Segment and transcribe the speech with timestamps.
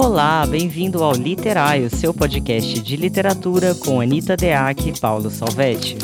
[0.00, 5.98] Olá, bem-vindo ao Literário, seu podcast de literatura com Anitta Deac e Paulo Salvetti.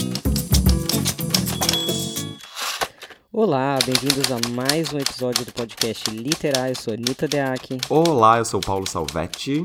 [3.33, 6.73] Olá, bem-vindos a mais um episódio do podcast Literário.
[6.73, 7.79] Eu sou Anitta Deac.
[7.89, 9.65] Olá, eu sou Paulo Salvetti.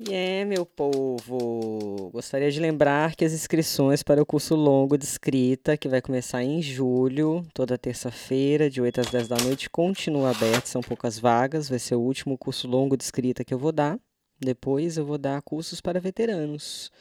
[0.00, 5.04] E é, meu povo, gostaria de lembrar que as inscrições para o curso longo de
[5.04, 10.26] escrita, que vai começar em julho, toda terça-feira, de 8 às 10 da noite, continuam
[10.26, 13.72] abertas, são poucas vagas, vai ser o último curso longo de escrita que eu vou
[13.72, 13.98] dar.
[14.38, 16.92] Depois eu vou dar cursos para veteranos.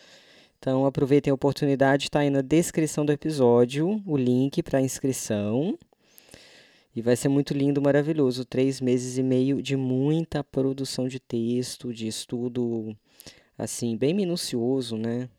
[0.58, 5.78] Então aproveitem a oportunidade, está aí na descrição do episódio o link para inscrição.
[6.98, 8.44] E vai ser muito lindo, maravilhoso.
[8.44, 12.98] Três meses e meio de muita produção de texto, de estudo,
[13.56, 15.30] assim, bem minucioso, né?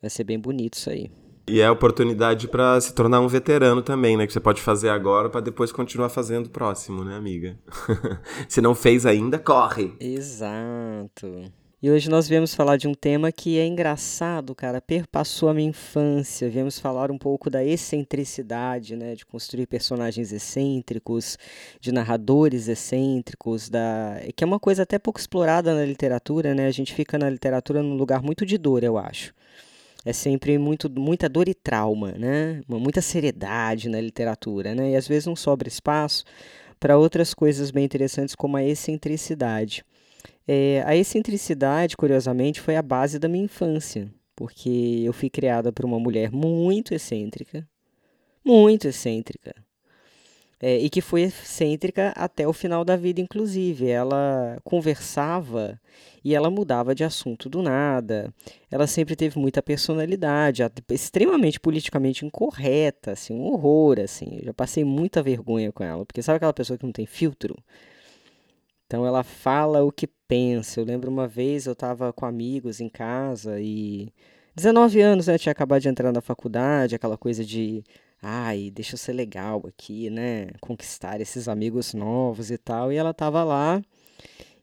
[0.00, 1.10] Vai ser bem bonito isso aí.
[1.48, 4.28] E é oportunidade para se tornar um veterano também, né?
[4.28, 7.58] Que você pode fazer agora para depois continuar fazendo próximo, né, amiga?
[8.48, 9.96] se não fez ainda, corre!
[9.98, 11.52] Exato.
[11.82, 15.68] E hoje nós viemos falar de um tema que é engraçado, cara, perpassou a minha
[15.68, 16.48] infância.
[16.48, 21.36] Viemos falar um pouco da excentricidade, né, de construir personagens excêntricos,
[21.80, 26.68] de narradores excêntricos, da que é uma coisa até pouco explorada na literatura, né?
[26.68, 29.34] A gente fica na literatura num lugar muito de dor, eu acho.
[30.04, 32.60] É sempre muito, muita dor e trauma, né?
[32.68, 34.92] Muita seriedade na literatura, né?
[34.92, 36.22] E às vezes não sobra espaço
[36.78, 39.84] para outras coisas bem interessantes como a excentricidade.
[40.46, 45.84] É, a excentricidade, curiosamente, foi a base da minha infância, porque eu fui criada por
[45.84, 47.68] uma mulher muito excêntrica,
[48.44, 49.54] muito excêntrica,
[50.64, 53.88] é, e que foi excêntrica até o final da vida, inclusive.
[53.88, 55.80] Ela conversava
[56.24, 58.32] e ela mudava de assunto do nada.
[58.70, 64.38] Ela sempre teve muita personalidade, extremamente politicamente incorreta, assim, um horror, assim.
[64.38, 67.56] Eu já passei muita vergonha com ela, porque sabe aquela pessoa que não tem filtro?
[68.86, 70.06] Então ela fala o que
[70.76, 74.08] Eu lembro uma vez eu estava com amigos em casa e
[74.54, 77.82] 19 anos, né, tinha acabado de entrar na faculdade, aquela coisa de
[78.22, 82.92] ai, deixa eu ser legal aqui, né, conquistar esses amigos novos e tal.
[82.92, 83.82] E ela tava lá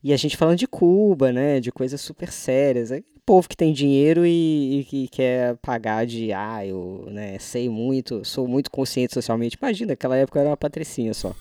[0.04, 2.92] e a gente falando de Cuba, né, de coisas super sérias.
[2.92, 7.70] É povo que tem dinheiro e, e, que quer pagar de, ah, eu, né, sei
[7.70, 9.56] muito, sou muito consciente socialmente.
[9.62, 11.36] Imagina, naquela época eu era uma patricinha só.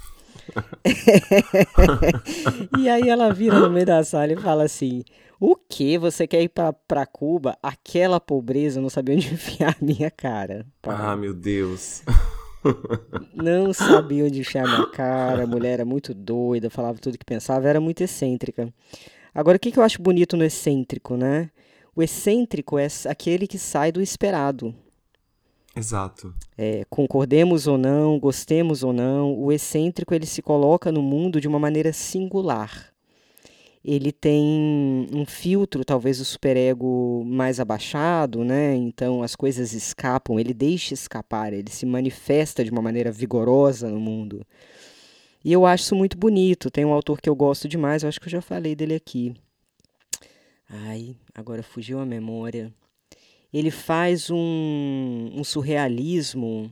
[2.79, 5.05] e aí ela vira no meio da sala e fala assim:
[5.41, 5.99] O que?
[5.99, 7.57] Você quer ir pra, pra Cuba?
[7.63, 10.67] Aquela pobreza, eu não sabia onde enfiar a minha cara.
[10.83, 12.03] Ah, meu Deus.
[13.33, 17.25] Não sabia onde enfiar a minha cara, a mulher era muito doida, falava tudo que
[17.25, 18.69] pensava, era muito excêntrica.
[19.33, 21.51] Agora, o que, que eu acho bonito no excêntrico, né?
[21.95, 24.75] O excêntrico é aquele que sai do esperado.
[25.77, 26.35] Exato.
[26.57, 31.47] É, concordemos ou não, gostemos ou não, o excêntrico ele se coloca no mundo de
[31.47, 32.93] uma maneira singular.
[33.85, 38.75] Ele tem um filtro, talvez o superego mais abaixado, né?
[38.75, 44.01] Então as coisas escapam, ele deixa escapar, ele se manifesta de uma maneira vigorosa no
[44.01, 44.45] mundo.
[45.45, 46.71] E eu acho isso muito bonito.
[46.71, 49.33] Tem um autor que eu gosto demais, eu acho que eu já falei dele aqui.
[50.69, 52.75] Ai, agora fugiu a memória
[53.53, 56.71] ele faz um, um surrealismo.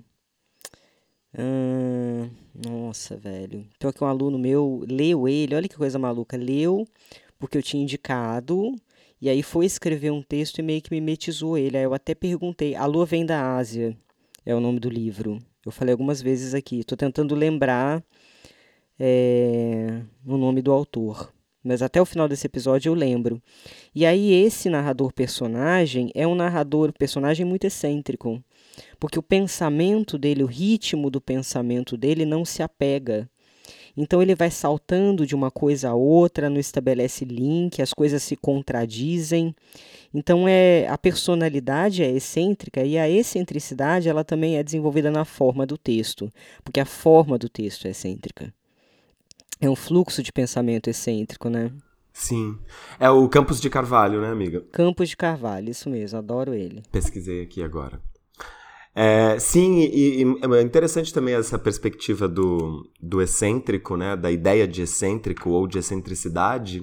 [2.64, 3.66] Nossa, velho.
[3.76, 6.86] Então que um aluno meu leu ele, olha que coisa maluca, leu
[7.38, 8.74] porque eu tinha indicado
[9.20, 11.76] e aí foi escrever um texto e meio que mimetizou ele.
[11.76, 13.96] Aí eu até perguntei, A Lua Vem da Ásia
[14.44, 15.38] é o nome do livro.
[15.64, 18.02] Eu falei algumas vezes aqui, estou tentando lembrar
[18.98, 21.32] é, o nome do autor
[21.66, 23.42] mas até o final desse episódio eu lembro.
[23.94, 28.42] E aí esse narrador personagem é um narrador personagem muito excêntrico,
[28.98, 33.28] porque o pensamento dele, o ritmo do pensamento dele não se apega.
[33.96, 38.36] Então ele vai saltando de uma coisa a outra, não estabelece link, as coisas se
[38.36, 39.54] contradizem.
[40.12, 45.66] Então é a personalidade é excêntrica e a excentricidade ela também é desenvolvida na forma
[45.66, 46.30] do texto,
[46.62, 48.52] porque a forma do texto é excêntrica
[49.60, 51.72] é um fluxo de pensamento excêntrico, né?
[52.12, 52.58] Sim.
[52.98, 54.62] É o Campos de Carvalho, né, amiga?
[54.72, 56.82] Campos de Carvalho, isso mesmo, adoro ele.
[56.90, 58.00] Pesquisei aqui agora.
[58.94, 64.16] É, sim, e, e, é interessante também essa perspectiva do, do excêntrico, né?
[64.16, 66.80] Da ideia de excêntrico ou de excentricidade,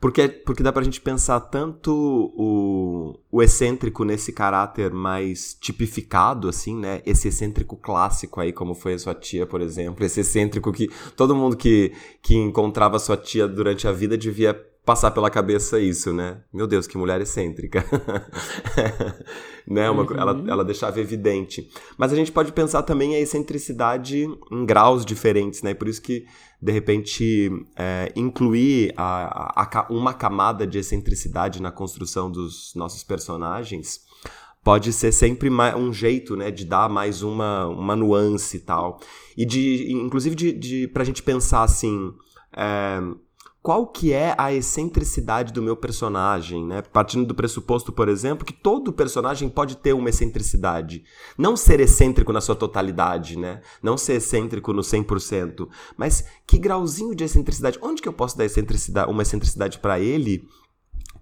[0.00, 1.92] porque, porque dá pra gente pensar tanto
[2.36, 7.02] o, o excêntrico nesse caráter mais tipificado, assim, né?
[7.04, 10.04] Esse excêntrico clássico aí, como foi a sua tia, por exemplo.
[10.04, 11.92] Esse excêntrico que todo mundo que,
[12.22, 14.54] que encontrava sua tia durante a vida devia
[14.88, 16.40] passar pela cabeça isso, né?
[16.50, 17.84] Meu Deus, que mulher excêntrica.
[19.68, 19.90] né?
[19.90, 20.16] Uma, uhum.
[20.16, 21.68] ela, ela deixava evidente.
[21.98, 25.74] Mas a gente pode pensar também a excentricidade em graus diferentes, né?
[25.74, 26.24] Por isso que,
[26.62, 33.04] de repente, é, incluir a, a, a, uma camada de excentricidade na construção dos nossos
[33.04, 34.00] personagens
[34.64, 39.00] pode ser sempre um jeito, né, de dar mais uma, uma nuance e tal.
[39.36, 42.10] E de, inclusive, de, de, pra gente pensar assim,
[42.56, 43.00] é,
[43.68, 46.80] qual que é a excentricidade do meu personagem, né?
[46.80, 51.04] Partindo do pressuposto, por exemplo, que todo personagem pode ter uma excentricidade.
[51.36, 53.60] Não ser excêntrico na sua totalidade, né?
[53.82, 55.68] Não ser excêntrico no 100%,
[55.98, 57.78] mas que grauzinho de excentricidade?
[57.82, 60.48] Onde que eu posso dar excentricidade, uma excentricidade para ele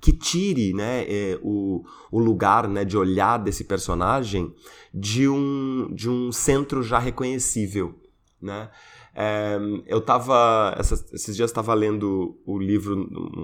[0.01, 1.83] que tire né, é, o,
[2.13, 4.55] o lugar né, de olhar desse personagem
[4.95, 7.93] de um, de um centro já reconhecível.
[8.41, 8.71] Né?
[9.19, 12.95] É, eu estava esses dias estava lendo o livro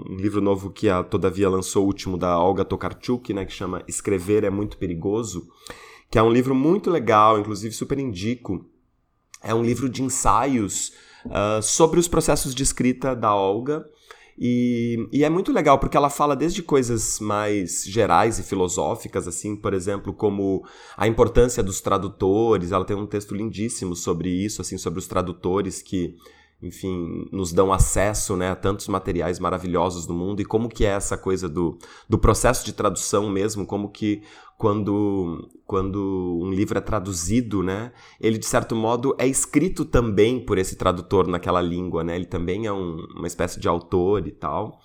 [0.07, 3.83] um livro novo que a Todavia lançou o último da Olga Tokarczuk, né, que chama
[3.89, 5.49] Escrever é muito perigoso,
[6.11, 8.67] que é um livro muito legal, inclusive super indico.
[9.43, 10.93] É um livro de ensaios
[11.25, 13.83] uh, sobre os processos de escrita da Olga
[14.39, 19.55] e, e, é muito legal porque ela fala desde coisas mais gerais e filosóficas, assim,
[19.55, 20.65] por exemplo, como
[20.97, 22.73] a importância dos tradutores.
[22.73, 26.17] Ela tem um texto lindíssimo sobre isso, assim, sobre os tradutores que
[26.63, 30.91] enfim, nos dão acesso né, a tantos materiais maravilhosos do mundo e como que é
[30.91, 31.77] essa coisa do,
[32.09, 34.23] do processo de tradução mesmo, como que
[34.63, 40.57] quando, quando um livro é traduzido, né, ele de certo modo é escrito também por
[40.57, 44.79] esse tradutor naquela língua, né, ele também é um, uma espécie de autor e tal.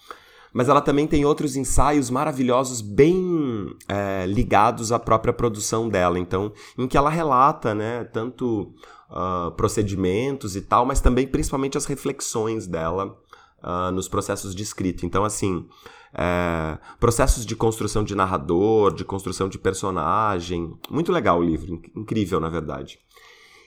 [0.52, 6.18] Mas ela também tem outros ensaios maravilhosos, bem é, ligados à própria produção dela.
[6.18, 8.74] Então, em que ela relata, né, tanto
[9.12, 13.16] uh, procedimentos e tal, mas também principalmente as reflexões dela
[13.62, 15.06] uh, nos processos de escrita.
[15.06, 15.68] Então, assim,
[16.18, 20.76] é, processos de construção de narrador, de construção de personagem.
[20.90, 23.00] Muito legal o livro, incrível, na verdade.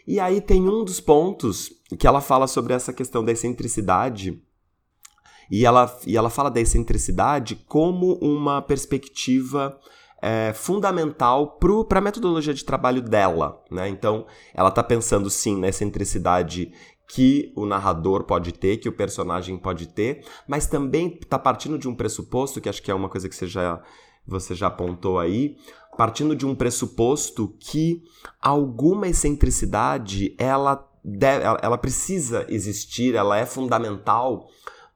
[0.06, 4.42] E aí tem um dos pontos que ela fala sobre essa questão da excentricidade.
[5.48, 9.78] E ela, e ela fala da excentricidade como uma perspectiva
[10.22, 13.62] é, fundamental para a metodologia de trabalho dela.
[13.70, 13.88] Né?
[13.88, 16.72] Então, ela está pensando sim na excentricidade
[17.12, 21.88] que o narrador pode ter, que o personagem pode ter, mas também está partindo de
[21.88, 23.82] um pressuposto, que acho que é uma coisa que você já,
[24.24, 25.56] você já apontou aí,
[25.96, 28.02] partindo de um pressuposto que
[28.40, 34.48] alguma excentricidade ela, deve, ela precisa existir, ela é fundamental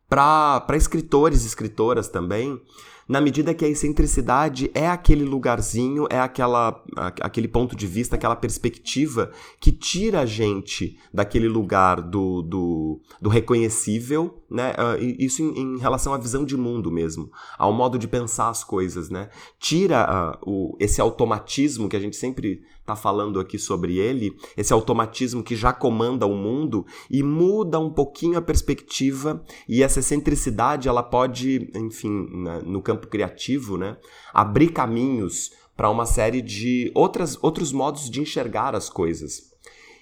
[0.08, 2.60] para escritores e escritoras também,
[3.08, 8.36] na medida que a excentricidade é aquele lugarzinho, é aquela, aquele ponto de vista, aquela
[8.36, 9.30] perspectiva
[9.60, 14.72] que tira a gente daquele lugar do, do, do reconhecível, né?
[14.72, 18.62] Uh, isso em, em, relação à visão de mundo mesmo, ao modo de pensar as
[18.62, 19.28] coisas, né?
[19.58, 24.72] Tira uh, o, esse automatismo que a gente sempre está falando aqui sobre ele, esse
[24.72, 30.86] automatismo que já comanda o mundo e muda um pouquinho a perspectiva e essa excentricidade
[30.86, 32.28] ela pode, enfim,
[32.66, 33.96] no campo criativo, né,
[34.34, 39.54] abrir caminhos para uma série de outras, outros modos de enxergar as coisas.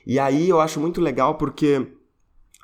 [0.05, 1.87] E aí eu acho muito legal porque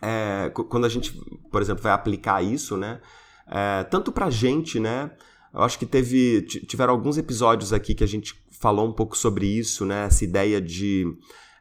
[0.03, 1.13] é, quando a gente,
[1.51, 3.01] por exemplo, vai aplicar isso, né,
[3.47, 5.11] é, tanto para gente, né,
[5.53, 9.47] eu acho que teve tiveram alguns episódios aqui que a gente falou um pouco sobre
[9.47, 10.07] isso, né?
[10.07, 11.07] Essa ideia de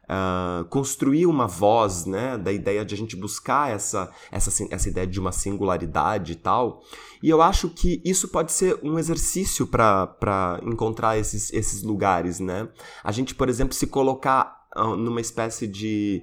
[0.04, 2.36] uh, construir uma voz, né?
[2.36, 6.82] Da ideia de a gente buscar essa, essa, essa ideia de uma singularidade e tal.
[7.22, 12.68] E eu acho que isso pode ser um exercício para encontrar esses, esses lugares, né?
[13.02, 16.22] A gente, por exemplo, se colocar numa espécie de.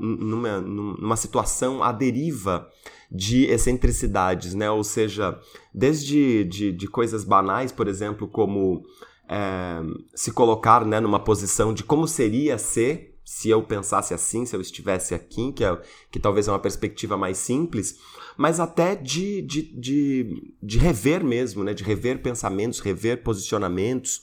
[0.00, 2.68] numa, numa situação à deriva
[3.10, 4.70] de excentricidades, né?
[4.70, 5.38] Ou seja,
[5.74, 8.84] desde de, de coisas banais, por exemplo, como
[9.28, 9.80] é,
[10.14, 14.60] se colocar né, numa posição de como seria ser se eu pensasse assim, se eu
[14.60, 15.78] estivesse aqui, que, é,
[16.10, 17.98] que talvez é uma perspectiva mais simples,
[18.38, 24.22] mas até de, de, de, de rever mesmo, né, de rever pensamentos, rever posicionamentos,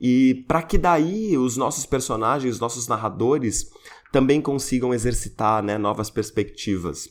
[0.00, 3.70] e para que daí os nossos personagens, os nossos narradores
[4.10, 7.08] também consigam exercitar né, novas perspectivas.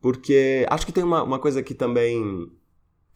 [0.00, 2.48] Porque acho que tem uma, uma coisa que também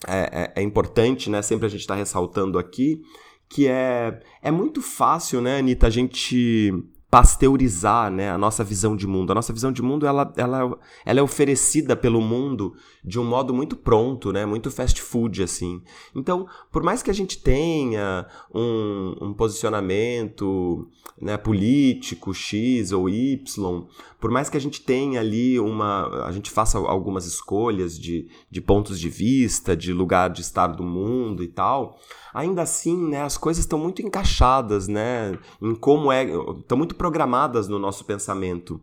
[0.09, 3.01] é, é, é importante, né, sempre a gente está ressaltando aqui,
[3.49, 6.73] que é, é muito fácil, né, Anitta, a gente
[7.13, 9.33] pasteurizar né, a nossa visão de mundo.
[9.33, 13.53] A nossa visão de mundo ela, ela, ela é oferecida pelo mundo de um modo
[13.53, 15.83] muito pronto, né, muito fast food assim.
[16.17, 20.89] Então, por mais que a gente tenha um, um posicionamento
[21.21, 23.87] né, político X ou Y,
[24.19, 28.61] por mais que a gente tenha ali uma, a gente faça algumas escolhas de, de
[28.63, 31.99] pontos de vista, de lugar de estar do mundo e tal,
[32.33, 36.25] ainda assim, né, as coisas estão muito encaixadas, né, em como é,
[36.59, 38.81] estão muito programadas no nosso pensamento.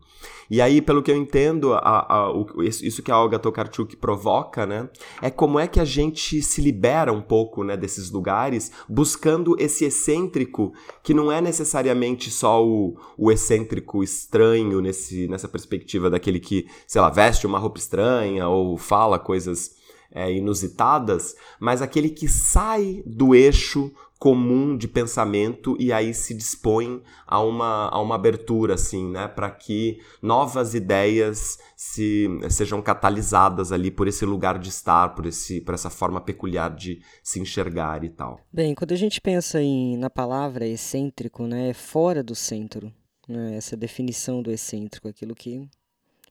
[0.50, 4.66] E aí, pelo que eu entendo, a, a, o, isso que a Olga Tokarczuk provoca,
[4.66, 4.90] né,
[5.22, 9.86] é como é que a gente se libera um pouco, né, desses lugares, buscando esse
[9.86, 16.68] excêntrico que não é necessariamente só o, o excêntrico estranho nesse, nessa perspectiva daquele que,
[16.88, 19.79] sei lá, veste uma roupa estranha ou fala coisas
[20.12, 27.02] é, inusitadas, mas aquele que sai do eixo comum de pensamento e aí se dispõe
[27.26, 33.90] a uma, a uma abertura, assim, né, para que novas ideias se, sejam catalisadas ali
[33.90, 38.10] por esse lugar de estar, por, esse, por essa forma peculiar de se enxergar e
[38.10, 38.42] tal.
[38.52, 42.92] Bem, quando a gente pensa em, na palavra excêntrico, né, é fora do centro,
[43.26, 45.66] né, essa definição do excêntrico, aquilo que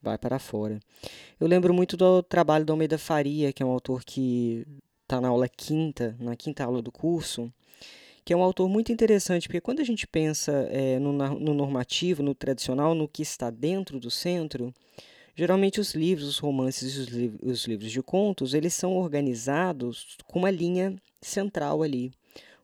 [0.02, 0.80] vai para fora.
[1.40, 4.66] Eu lembro muito do trabalho do Almeida Faria, que é um autor que
[5.02, 7.52] está na aula quinta, na quinta aula do curso,
[8.24, 12.22] que é um autor muito interessante, porque quando a gente pensa é, no, no normativo,
[12.22, 14.74] no tradicional, no que está dentro do centro,
[15.34, 20.18] geralmente os livros, os romances e os, li os livros de contos, eles são organizados
[20.26, 22.12] com uma linha central ali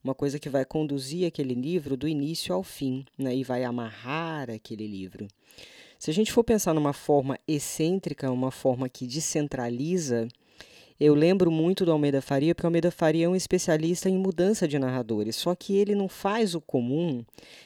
[0.04, 4.50] uma coisa que vai conduzir aquele livro do início ao fim, né, e vai amarrar
[4.50, 5.26] aquele livro.
[6.04, 10.28] Se a gente for pensar numa forma excêntrica, uma forma que descentraliza,
[11.00, 14.68] eu lembro muito do Almeida Faria, porque o Almeida Faria é um especialista em mudança
[14.68, 17.25] de narradores, só que ele não faz o comum,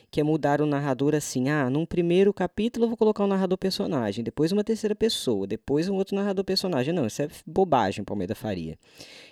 [0.09, 3.59] que é mudar o narrador assim, ah, num primeiro capítulo eu vou colocar um narrador
[3.59, 6.95] personagem, depois uma terceira pessoa, depois um outro narrador personagem.
[6.95, 8.79] Não, isso é bobagem para Almeida Faria.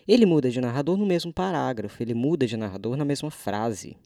[0.09, 3.97] Ele muda de narrador no mesmo parágrafo, ele muda de narrador na mesma frase.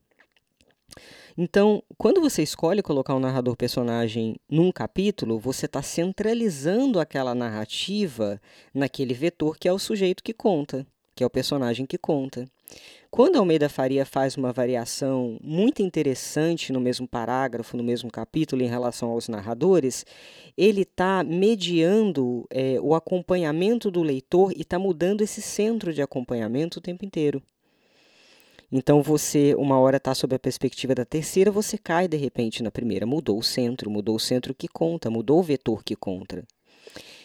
[1.36, 8.40] Então, quando você escolhe colocar um narrador personagem num capítulo, você está centralizando aquela narrativa
[8.74, 12.46] naquele vetor que é o sujeito que conta, que é o personagem que conta.
[13.10, 18.68] Quando Almeida Faria faz uma variação muito interessante no mesmo parágrafo, no mesmo capítulo, em
[18.68, 20.06] relação aos narradores,
[20.56, 26.78] ele está mediando é, o acompanhamento do leitor e está mudando esse centro de acompanhamento
[26.78, 27.42] o tempo inteiro.
[28.72, 32.70] Então você, uma hora está sob a perspectiva da terceira, você cai de repente na
[32.70, 33.04] primeira.
[33.04, 36.44] Mudou o centro, mudou o centro que conta, mudou o vetor que conta.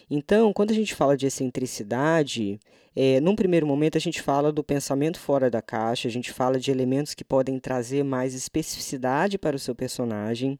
[0.10, 2.60] Então, quando a gente fala de excentricidade,
[2.96, 6.60] é, num primeiro momento a gente fala do pensamento fora da caixa, a gente fala
[6.60, 10.60] de elementos que podem trazer mais especificidade para o seu personagem.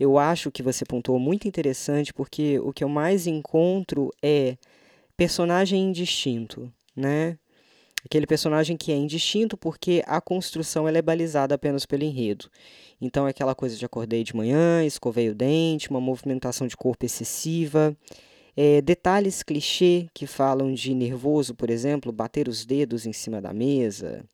[0.00, 4.56] Eu acho que você pontuou muito interessante, porque o que eu mais encontro é
[5.16, 7.36] personagem indistinto, né?
[8.04, 12.50] Aquele personagem que é indistinto porque a construção ela é balizada apenas pelo enredo.
[13.00, 17.04] Então é aquela coisa de acordei de manhã, escovei o dente, uma movimentação de corpo
[17.04, 17.96] excessiva,
[18.56, 23.52] é, detalhes clichê que falam de nervoso, por exemplo, bater os dedos em cima da
[23.52, 24.24] mesa.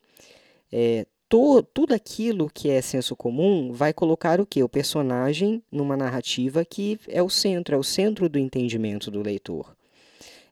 [0.73, 4.63] É, to, tudo aquilo que é senso comum vai colocar o que?
[4.63, 9.77] O personagem numa narrativa que é o centro, é o centro do entendimento do leitor.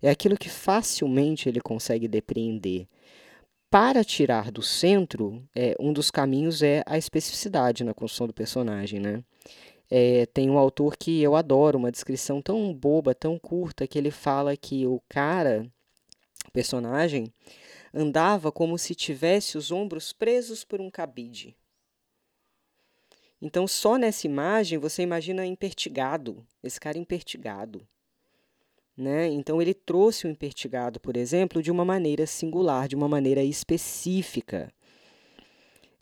[0.03, 2.87] É aquilo que facilmente ele consegue depreender
[3.73, 9.01] para tirar do centro, é, um dos caminhos é a especificidade na construção do personagem,
[9.01, 9.25] né?
[9.91, 14.11] É, tem um autor que eu adoro, uma descrição tão boba, tão curta, que ele
[14.11, 15.67] fala que o cara,
[16.47, 17.33] o personagem,
[17.95, 21.57] andava como se tivesse os ombros presos por um cabide.
[23.41, 27.89] Então, só nessa imagem, você imagina impertigado, esse cara impertigado.
[28.97, 29.29] Né?
[29.29, 34.73] Então, ele trouxe o impertigado, por exemplo, de uma maneira singular, de uma maneira específica.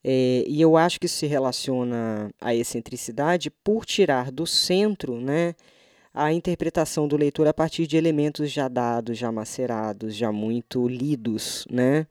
[0.02, 5.54] É, e eu acho que isso se relaciona à excentricidade por tirar do centro né,
[6.12, 11.66] a interpretação do leitor a partir de elementos já dados, já macerados, já muito lidos.
[11.70, 12.06] Né?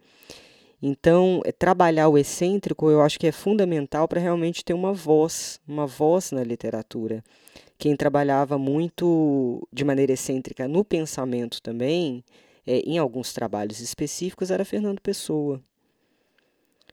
[0.81, 5.59] Então, é, trabalhar o excêntrico eu acho que é fundamental para realmente ter uma voz,
[5.67, 7.23] uma voz na literatura.
[7.79, 12.23] Quem trabalhava muito de maneira excêntrica no pensamento também,
[12.67, 15.61] é, em alguns trabalhos específicos, era Fernando Pessoa.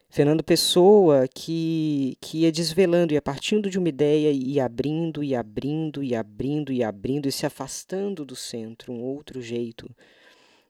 [0.09, 6.05] Fernando Pessoa que, que ia desvelando, ia partindo de uma ideia e abrindo, e abrindo,
[6.05, 9.91] e abrindo, e abrindo, e se afastando do centro, um outro jeito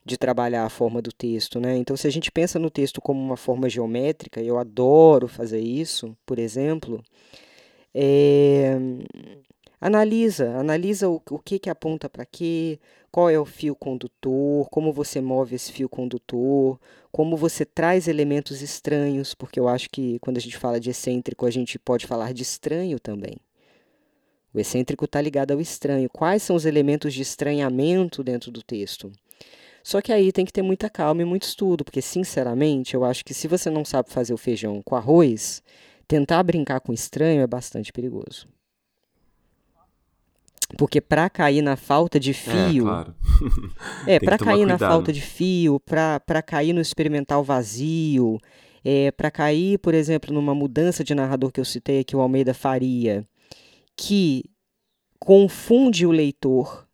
[0.03, 1.61] de trabalhar a forma do texto.
[1.61, 1.77] Né?
[1.77, 6.17] Então, se a gente pensa no texto como uma forma geométrica, eu adoro fazer isso,
[6.25, 7.05] por exemplo,
[7.99, 8.77] É,
[9.87, 14.93] analisa, analisa o, o que, que aponta para quê, qual é o fio condutor, como
[14.93, 16.81] você move esse fio condutor,
[17.13, 21.47] como você traz elementos estranhos, porque eu acho que quando a gente fala de excêntrico,
[21.47, 23.37] a gente pode falar de estranho também.
[24.53, 26.09] O excêntrico está ligado ao estranho.
[26.11, 29.13] Quais são os elementos de estranhamento dentro do texto?
[29.85, 33.25] Só que aí tem que ter muita calma e muito estudo, porque, sinceramente, eu acho
[33.25, 35.63] que se você não sabe fazer o feijão com arroz,
[36.09, 38.49] tentar brincar com estranho é bastante perigoso.
[40.77, 42.85] Porque para cair na falta de é, fio.
[42.85, 43.15] É, claro.
[44.07, 44.81] é para cair cuidado.
[44.81, 48.41] na falta de fio, para cair no experimental vazio,
[48.85, 52.53] é, para cair, por exemplo, numa mudança de narrador que eu citei aqui, o Almeida
[52.53, 53.27] Faria,
[53.97, 54.45] que
[55.19, 56.87] confunde o leitor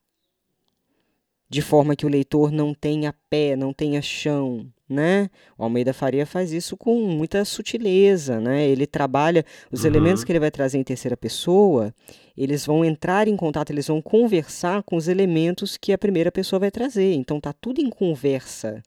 [1.52, 5.30] de forma que o leitor não tenha pé, não tenha chão, né?
[5.58, 8.68] O Almeida Faria faz isso com muita sutileza, né?
[8.68, 9.86] Ele trabalha os uhum.
[9.86, 11.94] elementos que ele vai trazer em terceira pessoa,
[12.36, 16.60] eles vão entrar em contato, eles vão conversar com os elementos que a primeira pessoa
[16.60, 17.14] vai trazer.
[17.14, 18.82] Então tá tudo em conversa,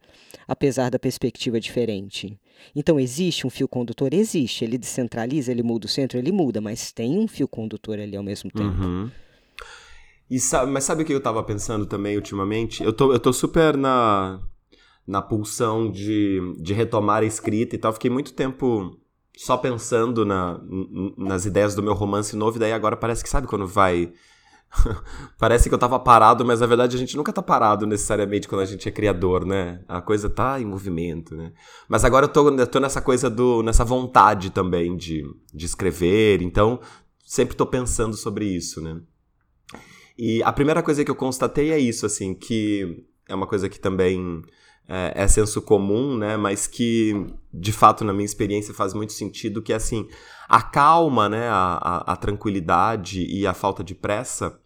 [0.47, 2.39] apesar da perspectiva diferente.
[2.75, 4.13] Então, existe um fio condutor?
[4.13, 4.63] Existe.
[4.63, 8.23] Ele descentraliza, ele muda o centro, ele muda, mas tem um fio condutor ali ao
[8.23, 8.81] mesmo tempo.
[8.81, 9.11] Uhum.
[10.29, 12.83] E sabe, mas sabe o que eu tava pensando também ultimamente?
[12.83, 14.39] Eu tô, eu tô super na,
[15.07, 17.93] na pulsão de, de retomar a escrita e tal.
[17.93, 18.97] Fiquei muito tempo
[19.37, 20.59] só pensando na,
[21.17, 24.11] nas ideias do meu romance novo, e daí agora parece que sabe quando vai
[25.37, 28.61] Parece que eu tava parado, mas na verdade a gente nunca tá parado necessariamente quando
[28.61, 29.81] a gente é criador, né?
[29.87, 31.53] A coisa tá em movimento, né?
[31.87, 33.63] Mas agora eu tô, eu tô nessa coisa do.
[33.63, 36.79] nessa vontade também de, de escrever, então
[37.25, 38.99] sempre tô pensando sobre isso, né?
[40.17, 43.79] E a primeira coisa que eu constatei é isso, assim, que é uma coisa que
[43.79, 44.41] também
[44.87, 46.37] é, é senso comum, né?
[46.37, 50.07] Mas que, de fato, na minha experiência faz muito sentido, que assim,
[50.47, 51.47] a calma, né?
[51.49, 54.59] A, a, a tranquilidade e a falta de pressa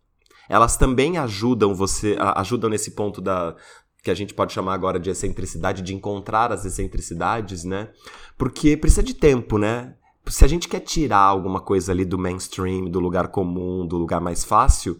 [0.50, 3.56] elas também ajudam você, ajudam nesse ponto da
[4.02, 7.90] que a gente pode chamar agora de excentricidade, de encontrar as excentricidades, né?
[8.38, 9.94] Porque precisa de tempo, né?
[10.28, 14.22] Se a gente quer tirar alguma coisa ali do mainstream, do lugar comum, do lugar
[14.22, 14.98] mais fácil,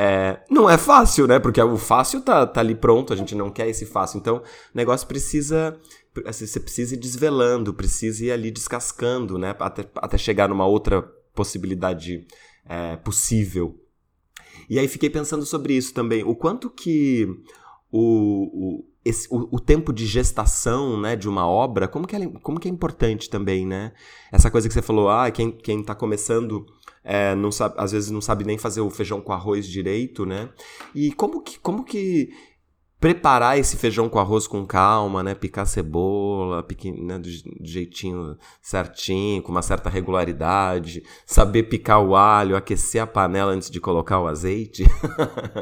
[0.00, 1.38] é, não é fácil, né?
[1.38, 4.18] Porque o fácil tá, tá ali pronto, a gente não quer esse fácil.
[4.18, 4.42] Então, o
[4.74, 5.78] negócio precisa.
[6.26, 9.54] Assim, você precisa ir desvelando, precisa ir ali descascando, né?
[9.58, 11.02] Até, até chegar numa outra
[11.34, 12.26] possibilidade
[12.68, 13.78] é, possível
[14.70, 16.22] e aí fiquei pensando sobre isso também.
[16.22, 17.26] O quanto que
[17.90, 22.28] o, o, esse, o, o, tempo de gestação né, de uma obra, como que, é,
[22.40, 23.92] como que é importante também, né?
[24.30, 26.64] Essa coisa que você falou, ah, quem, quem tá começando
[27.02, 30.50] é, não sabe, às vezes não sabe nem fazer o feijão com arroz direito, né?
[30.94, 32.30] E como que, como que
[33.00, 35.34] preparar esse feijão com arroz com calma, né?
[35.34, 37.02] Picar cebola, pequen...
[37.02, 37.18] né?
[37.18, 37.28] do
[37.62, 43.80] jeitinho certinho, com uma certa regularidade, saber picar o alho, aquecer a panela antes de
[43.80, 44.84] colocar o azeite,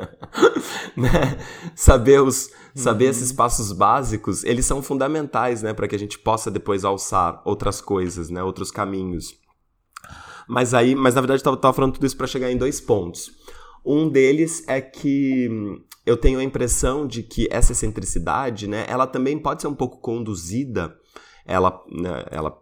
[0.97, 1.39] né?
[1.77, 3.11] Saber os saber uhum.
[3.11, 7.81] esses passos básicos, eles são fundamentais, né, para que a gente possa depois alçar outras
[7.81, 9.38] coisas, né, outros caminhos.
[10.49, 13.31] Mas aí, mas na verdade eu tava, falando tudo isso para chegar em dois pontos.
[13.85, 15.49] Um deles é que
[16.05, 20.01] eu tenho a impressão de que essa excentricidade, né, ela também pode ser um pouco
[20.01, 20.97] conduzida.
[21.47, 22.59] Ela, né, ela,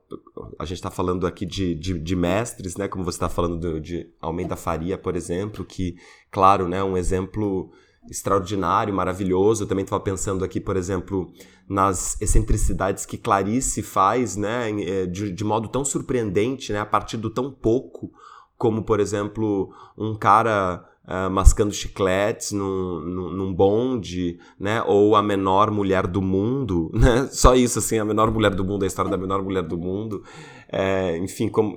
[0.59, 3.81] a gente está falando aqui de, de, de, mestres, né, como você está falando do,
[3.81, 5.97] de Almeida Faria, por exemplo, que,
[6.31, 7.73] claro, né, um exemplo
[8.11, 9.65] extraordinário, maravilhoso.
[9.65, 11.33] Eu também estava pensando aqui, por exemplo,
[11.69, 17.17] nas excentricidades que Clarice faz, né, eh, de, de modo tão surpreendente, né, a partir
[17.17, 18.11] do tão pouco,
[18.57, 24.83] como, por exemplo, um cara uh, mascando chicletes num, num, num, bonde, né?
[24.83, 27.29] Ou a menor mulher do mundo, né?
[27.31, 30.23] Só isso, assim, a menor mulher do mundo, a história da menor mulher do mundo.
[30.69, 31.77] É, enfim, como,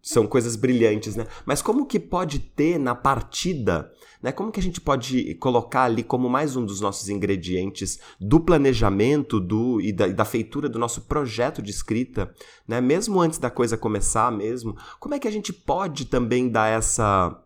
[0.00, 1.26] são coisas brilhantes, né?
[1.44, 3.90] Mas como que pode ter na partida,
[4.22, 4.32] né?
[4.32, 9.40] Como que a gente pode colocar ali como mais um dos nossos ingredientes do planejamento
[9.40, 12.32] do, e, da, e da feitura do nosso projeto de escrita,
[12.66, 12.80] né?
[12.80, 17.42] Mesmo antes da coisa começar mesmo, como é que a gente pode também dar essa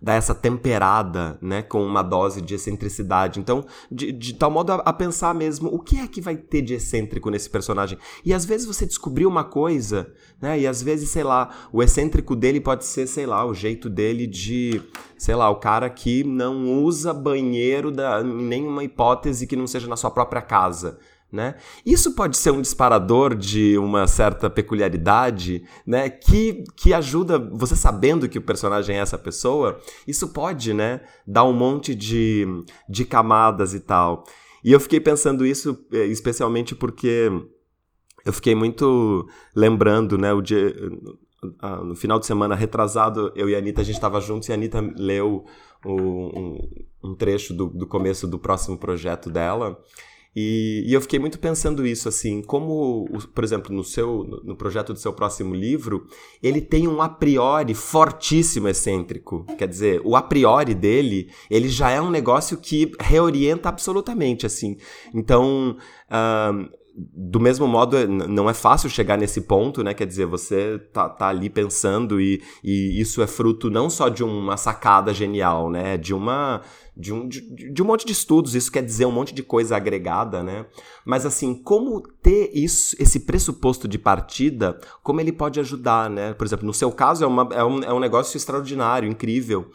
[0.00, 3.38] dar essa temperada, né, com uma dose de excentricidade.
[3.38, 6.62] Então, de, de tal modo a, a, pensar mesmo o que é que vai ter
[6.62, 7.98] de excêntrico nesse personagem.
[8.24, 12.34] E às vezes você descobriu uma coisa, né, e às vezes, sei lá, o excêntrico
[12.34, 14.82] dele pode ser, sei lá, o jeito dele de,
[15.16, 19.86] sei lá, o cara que não usa banheiro da, em nenhuma hipótese que não seja
[19.86, 20.98] na sua própria casa.
[21.32, 21.54] Né?
[21.86, 26.10] Isso pode ser um disparador de uma certa peculiaridade, né?
[26.10, 29.80] Que, que ajuda você sabendo que o personagem é essa pessoa.
[30.06, 31.00] Isso pode, né?
[31.26, 32.46] Dar um monte de,
[32.86, 34.24] de camadas e tal.
[34.62, 37.30] E eu fiquei pensando isso eh, especialmente porque
[38.24, 40.34] eu fiquei muito lembrando, né?
[40.34, 40.74] O dia,
[41.82, 44.54] no final de semana retrasado, eu e a Anitta, a gente estava juntos e a
[44.54, 45.44] Anitta leu
[45.84, 46.58] um,
[47.02, 49.78] um trecho do, do começo do próximo projeto dela.
[50.34, 54.94] E, e, eu fiquei muito pensando isso, assim, como, por exemplo, no seu no projeto
[54.94, 56.06] do seu próximo livro,
[56.42, 59.44] ele tem um a priori fortíssimo excêntrico.
[59.58, 64.78] Quer dizer, o a priori dele, ele já é um negócio que reorienta absolutamente, assim.
[65.14, 65.76] Então,
[66.08, 69.94] uh, do mesmo modo, não é fácil chegar nesse ponto, né?
[69.94, 74.22] Quer dizer, você tá, tá ali pensando e, e isso é fruto não só de
[74.22, 75.96] uma sacada genial, né?
[75.96, 76.60] De uma
[76.94, 79.76] de um, de, de, um monte de estudos, isso quer dizer um monte de coisa
[79.76, 80.66] agregada, né?
[81.06, 86.34] Mas assim, como ter isso, esse pressuposto de partida, como ele pode ajudar, né?
[86.34, 89.70] Por exemplo, no seu caso é, uma, é, um, é um negócio extraordinário, incrível,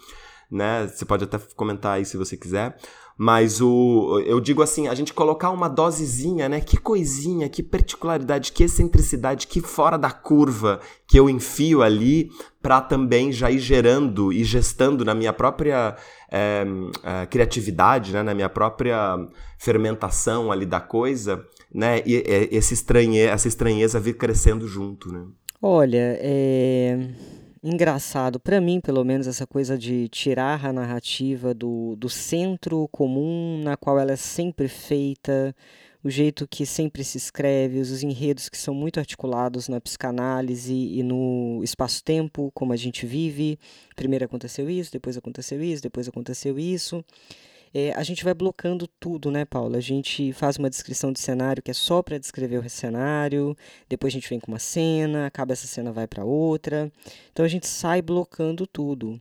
[0.52, 0.88] né?
[0.88, 2.78] Você pode até comentar aí se você quiser.
[3.18, 6.62] Mas o, eu digo assim, a gente colocar uma dosezinha, né?
[6.62, 12.30] Que coisinha, que particularidade, que excentricidade, que fora da curva que eu enfio ali
[12.62, 15.96] para também já ir gerando e gestando na minha própria
[16.30, 16.64] é,
[17.04, 18.22] é, criatividade, né?
[18.22, 19.18] na minha própria
[19.58, 22.04] fermentação ali da coisa, né?
[22.06, 25.26] E, e esse estranhe, essa estranheza vir crescendo junto, né?
[25.60, 27.10] Olha, é
[27.64, 33.62] engraçado, para mim, pelo menos, essa coisa de tirar a narrativa do, do centro comum
[33.64, 35.56] na qual ela é sempre feita,
[36.04, 41.04] o jeito que sempre se escreve, os enredos que são muito articulados na psicanálise e
[41.04, 43.60] no espaço-tempo, como a gente vive.
[43.96, 47.04] Primeiro aconteceu isso, depois aconteceu isso, depois aconteceu isso
[47.74, 49.78] é, a gente vai blocando tudo, né, Paula?
[49.78, 53.56] A gente faz uma descrição de cenário que é só para descrever o cenário,
[53.90, 56.92] depois a gente vem com uma cena, acaba essa cena, vai para outra.
[57.32, 59.20] Então a gente sai blocando tudo.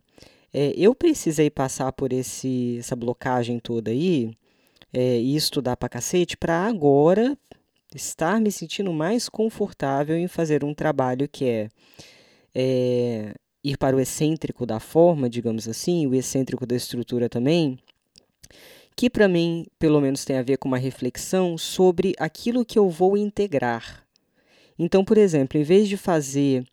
[0.53, 4.31] É, eu precisei passar por esse, essa blocagem toda aí
[4.93, 7.37] é, e estudar para cacete para agora
[7.95, 11.69] estar me sentindo mais confortável em fazer um trabalho que é,
[12.55, 17.79] é ir para o excêntrico da forma, digamos assim, o excêntrico da estrutura também,
[18.97, 22.89] que para mim, pelo menos, tem a ver com uma reflexão sobre aquilo que eu
[22.89, 24.07] vou integrar.
[24.79, 26.65] Então, por exemplo, em vez de fazer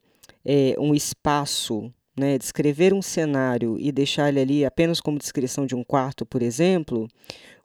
[0.45, 5.75] é, um espaço, né, descrever um cenário e deixar ele ali apenas como descrição de
[5.75, 7.09] um quarto, por exemplo,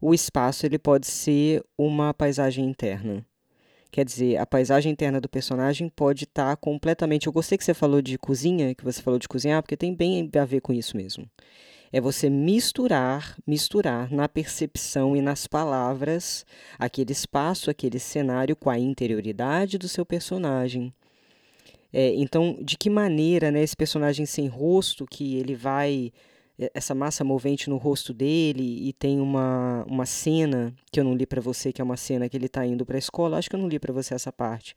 [0.01, 3.25] o espaço ele pode ser uma paisagem interna.
[3.92, 7.27] Quer dizer, a paisagem interna do personagem pode estar tá completamente.
[7.27, 10.29] Eu gostei que você falou de cozinha, que você falou de cozinhar, porque tem bem
[10.37, 11.29] a ver com isso mesmo
[11.92, 16.44] é você misturar, misturar na percepção e nas palavras
[16.79, 20.92] aquele espaço, aquele cenário com a interioridade do seu personagem.
[21.92, 26.12] É, então, de que maneira né, esse personagem sem rosto, que ele vai,
[26.59, 31.14] é, essa massa movente no rosto dele, e tem uma, uma cena que eu não
[31.14, 33.48] li para você, que é uma cena que ele está indo para a escola, acho
[33.48, 34.74] que eu não li para você essa parte.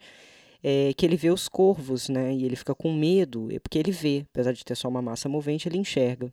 [0.64, 2.34] É, que ele vê os corvos, né?
[2.36, 5.28] E ele fica com medo, é porque ele vê, apesar de ter só uma massa
[5.28, 6.32] movente, ele enxerga.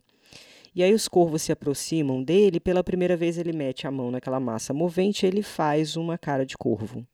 [0.75, 4.39] E aí os corvos se aproximam dele, pela primeira vez ele mete a mão naquela
[4.39, 7.05] massa movente, ele faz uma cara de corvo.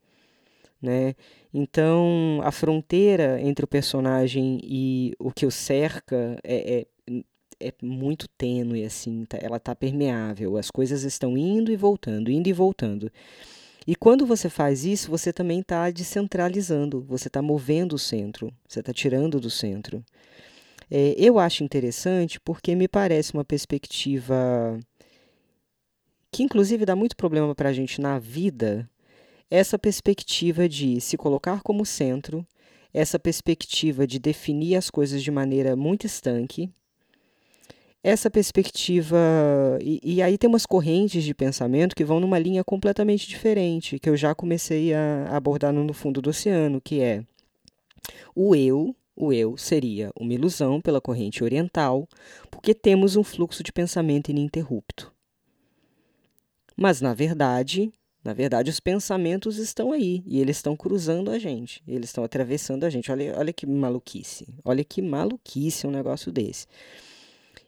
[0.81, 1.15] Né?
[1.53, 7.23] Então, a fronteira entre o personagem e o que o cerca é, é,
[7.59, 12.49] é muito tênue, assim, tá, ela está permeável, as coisas estão indo e voltando, indo
[12.49, 13.11] e voltando.
[13.87, 18.79] E quando você faz isso, você também está descentralizando, você está movendo o centro, você
[18.79, 20.03] está tirando do centro.
[20.89, 24.79] É, eu acho interessante porque me parece uma perspectiva
[26.31, 28.89] que, inclusive, dá muito problema para a gente na vida.
[29.49, 32.45] Essa perspectiva de se colocar como centro,
[32.93, 36.69] essa perspectiva de definir as coisas de maneira muito estanque,
[38.03, 39.17] essa perspectiva.
[39.81, 44.09] E, e, aí tem umas correntes de pensamento que vão numa linha completamente diferente, que
[44.09, 47.23] eu já comecei a abordar no fundo do oceano, que é
[48.35, 52.07] o eu o eu seria uma ilusão pela corrente oriental,
[52.51, 55.13] porque temos um fluxo de pensamento ininterrupto.
[56.75, 57.91] Mas na verdade,
[58.23, 62.83] na verdade os pensamentos estão aí e eles estão cruzando a gente, eles estão atravessando
[62.83, 63.11] a gente.
[63.11, 64.47] Olha, olha que maluquice.
[64.63, 66.67] Olha que maluquice um negócio desse.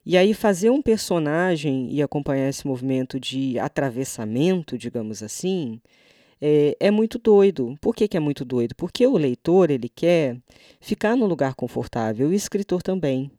[0.05, 5.81] E aí fazer um personagem e acompanhar esse movimento de atravessamento, digamos assim,
[6.41, 7.78] é, é muito doido.
[7.82, 8.76] Por que, que é muito doido?
[8.76, 10.38] Porque o leitor ele quer
[10.80, 13.32] ficar no lugar confortável e o escritor também.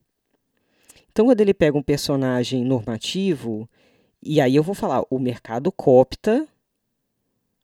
[1.10, 3.68] Então, quando ele pega um personagem normativo,
[4.22, 6.46] e aí eu vou falar, o mercado copta,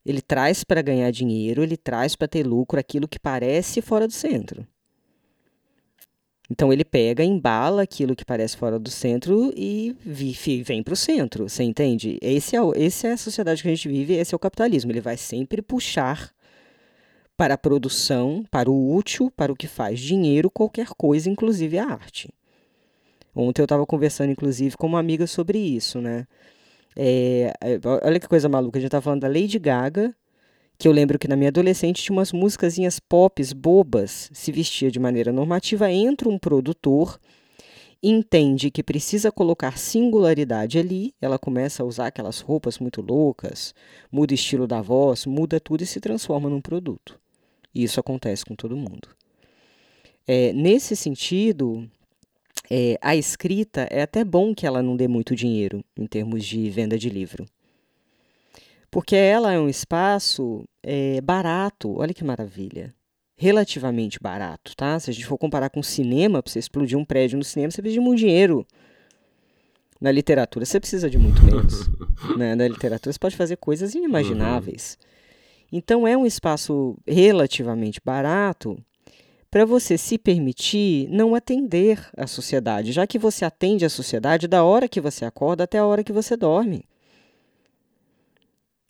[0.05, 4.13] ele traz para ganhar dinheiro, ele traz para ter lucro aquilo que parece fora do
[4.13, 4.67] centro.
[6.51, 9.97] Então ele pega, embala aquilo que parece fora do centro e
[10.63, 12.19] vem para o centro, você entende?
[12.21, 14.93] Esse é, esse é a sociedade que a gente vive, esse é o capitalismo.
[14.93, 16.35] Ele vai sempre puxar
[17.37, 21.87] para a produção, para o útil, para o que faz dinheiro, qualquer coisa, inclusive a
[21.87, 22.29] arte.
[23.35, 26.27] Ontem eu estava conversando, inclusive, com uma amiga sobre isso, né?
[26.95, 30.15] É, é olha que coisa maluca, a gente estava falando da Lady Gaga,
[30.79, 34.99] que eu lembro que na minha adolescente tinha umas musicazinhas pop bobas, se vestia de
[34.99, 37.19] maneira normativa, entra um produtor,
[38.03, 43.75] entende que precisa colocar singularidade ali, ela começa a usar aquelas roupas muito loucas,
[44.11, 47.19] muda o estilo da voz, muda tudo e se transforma num produto.
[47.75, 49.09] E isso acontece com todo mundo.
[50.27, 51.89] É, nesse sentido,
[52.71, 56.69] é, a escrita é até bom que ela não dê muito dinheiro em termos de
[56.71, 57.47] venda de livro.
[58.95, 62.95] Porque ela é um espaço é, barato, olha que maravilha.
[63.37, 65.01] Relativamente barato, tá?
[65.01, 67.83] Se a gente for comparar com cinema, para você explodir um prédio no cinema, você
[67.83, 68.65] precisa de muito dinheiro.
[70.01, 71.91] Na literatura, você precisa de muito menos.
[72.39, 72.55] né?
[72.55, 74.97] Na literatura, você pode fazer coisas inimagináveis.
[75.01, 75.69] Uhum.
[75.73, 78.79] Então, é um espaço relativamente barato
[79.51, 84.63] para você se permitir não atender à sociedade, já que você atende à sociedade da
[84.63, 86.85] hora que você acorda até a hora que você dorme.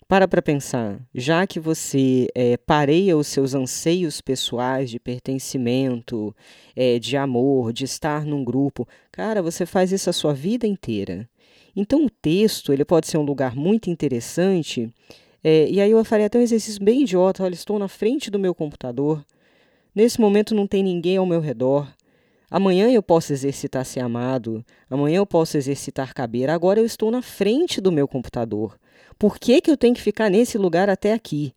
[0.07, 6.35] Para para pensar, já que você é, pareia os seus anseios pessoais de pertencimento,
[6.77, 11.29] é, de amor, de estar num grupo, cara, você faz isso a sua vida inteira.
[11.75, 14.93] Então o texto ele pode ser um lugar muito interessante.
[15.43, 17.43] É, e aí eu faria até um exercício bem idiota.
[17.43, 19.25] Olha, estou na frente do meu computador,
[19.95, 21.89] Nesse momento não tem ninguém ao meu redor.
[22.51, 27.23] Amanhã eu posso exercitar ser amado, amanhã eu posso exercitar caber, agora eu estou na
[27.23, 28.77] frente do meu computador.
[29.19, 31.53] Por que, que eu tenho que ficar nesse lugar até aqui?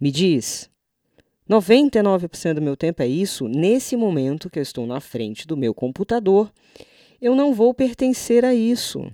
[0.00, 0.70] Me diz.
[1.48, 5.72] 99% do meu tempo é isso, nesse momento que eu estou na frente do meu
[5.72, 6.52] computador,
[7.20, 9.10] eu não vou pertencer a isso.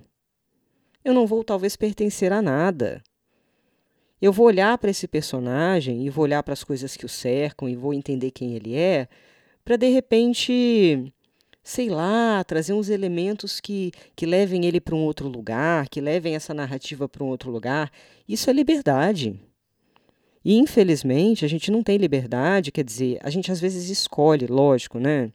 [1.05, 3.03] Eu não vou talvez pertencer a nada
[4.23, 7.67] eu vou olhar para esse personagem e vou olhar para as coisas que o cercam
[7.67, 9.05] e vou entender quem ele é,
[9.65, 11.13] para de repente,
[11.63, 16.35] sei lá, trazer uns elementos que, que levem ele para um outro lugar, que levem
[16.35, 17.89] essa narrativa para um outro lugar.
[18.27, 19.39] Isso é liberdade.
[20.43, 24.99] E infelizmente a gente não tem liberdade, quer dizer, a gente às vezes escolhe, lógico,
[24.99, 25.31] né?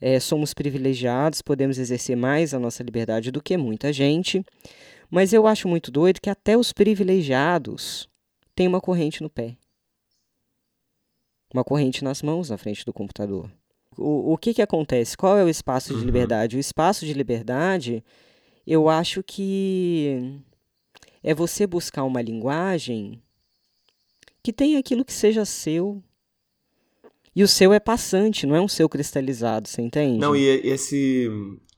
[0.00, 4.44] É, somos privilegiados, podemos exercer mais a nossa liberdade do que muita gente,
[5.10, 8.08] mas eu acho muito doido que até os privilegiados
[8.54, 9.56] tem uma corrente no pé.
[11.52, 13.50] Uma corrente nas mãos na frente do computador.
[13.98, 15.16] O, o que, que acontece?
[15.16, 16.06] Qual é o espaço de uhum.
[16.06, 16.56] liberdade?
[16.56, 18.04] O espaço de liberdade,
[18.66, 20.40] eu acho que
[21.22, 23.20] é você buscar uma linguagem
[24.42, 26.02] que tenha aquilo que seja seu.
[27.34, 30.18] E o seu é passante, não é um seu cristalizado, você entende?
[30.18, 31.30] Não, e esse,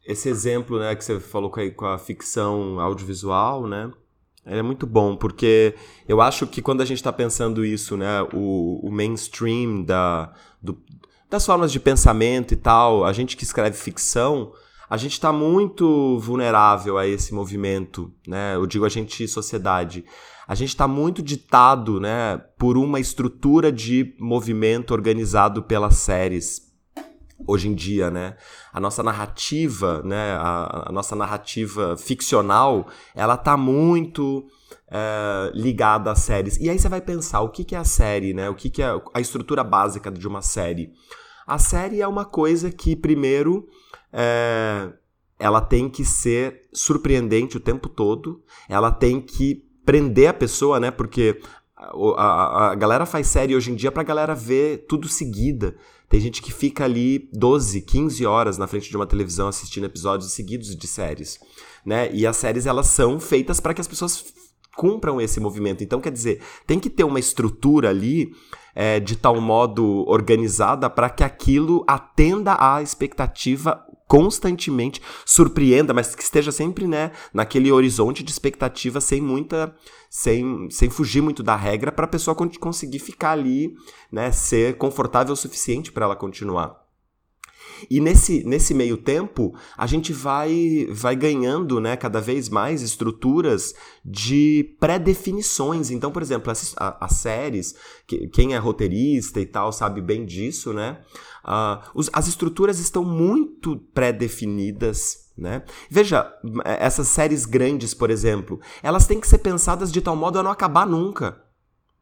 [0.06, 3.90] esse exemplo né, que você falou com a, com a ficção audiovisual, né?
[4.44, 5.74] É muito bom, porque
[6.08, 10.82] eu acho que quando a gente está pensando isso, né, o, o mainstream da, do,
[11.30, 14.52] das formas de pensamento e tal, a gente que escreve ficção,
[14.88, 18.56] a gente está muito vulnerável a esse movimento, né?
[18.56, 20.04] Eu digo a gente sociedade.
[20.48, 26.62] A gente está muito ditado, né, por uma estrutura de movimento organizado pelas séries,
[27.46, 28.36] hoje em dia, né?
[28.72, 30.32] A nossa narrativa, né?
[30.32, 34.48] A, a nossa narrativa ficcional, ela tá muito
[34.90, 36.56] é, ligada às séries.
[36.56, 38.50] E aí você vai pensar, o que, que é a série, né?
[38.50, 40.92] O que, que é a estrutura básica de uma série?
[41.46, 43.68] A série é uma coisa que, primeiro,
[44.12, 44.92] é,
[45.38, 50.90] ela tem que ser surpreendente o tempo todo, ela tem que prender a pessoa, né?
[50.90, 51.40] Porque
[51.76, 55.76] a, a, a galera faz série hoje em dia pra galera ver tudo seguida.
[56.08, 60.32] Tem gente que fica ali 12, 15 horas na frente de uma televisão assistindo episódios
[60.32, 61.38] seguidos de séries,
[61.86, 62.12] né?
[62.12, 64.24] E as séries elas são feitas para que as pessoas
[64.80, 65.84] cumpram esse movimento.
[65.84, 68.32] Então, quer dizer, tem que ter uma estrutura ali
[68.74, 76.22] é, de tal modo organizada para que aquilo atenda à expectativa constantemente, surpreenda, mas que
[76.22, 79.76] esteja sempre, né, naquele horizonte de expectativa sem muita
[80.08, 83.74] sem, sem fugir muito da regra para a pessoa conseguir ficar ali,
[84.10, 86.79] né, ser confortável o suficiente para ela continuar.
[87.88, 93.74] E nesse, nesse meio tempo, a gente vai, vai ganhando né, cada vez mais estruturas
[94.04, 95.90] de pré-definições.
[95.90, 97.74] Então, por exemplo, as, as séries,
[98.06, 101.00] que, quem é roteirista e tal sabe bem disso, né?
[101.44, 105.30] Uh, os, as estruturas estão muito pré-definidas.
[105.36, 105.62] Né?
[105.88, 106.30] Veja,
[106.64, 110.50] essas séries grandes, por exemplo, elas têm que ser pensadas de tal modo a não
[110.50, 111.42] acabar nunca.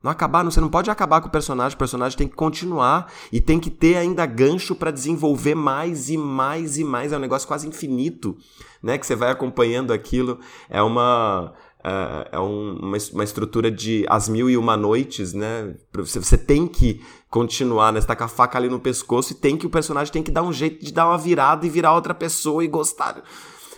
[0.03, 3.41] Não acabar, você não pode acabar com o personagem, o personagem tem que continuar e
[3.41, 7.13] tem que ter ainda gancho para desenvolver mais e mais e mais.
[7.13, 8.37] É um negócio quase infinito,
[8.81, 8.97] né?
[8.97, 10.39] Que você vai acompanhando aquilo.
[10.71, 11.53] É uma.
[11.83, 15.75] é, é um, uma, uma estrutura de as mil e uma noites, né?
[15.93, 18.01] Você, você tem que continuar, né?
[18.01, 20.31] Você tá com a faca ali no pescoço e tem que o personagem tem que
[20.31, 23.21] dar um jeito de dar uma virada e virar outra pessoa e gostar,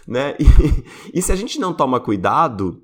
[0.07, 0.37] né?
[1.15, 2.83] E, e se a gente não toma cuidado,